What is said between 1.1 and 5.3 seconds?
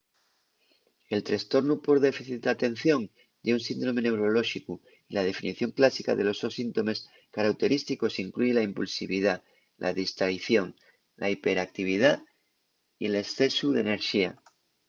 el trestornu por déficit d’atención ye un síndrome neurolóxicu y la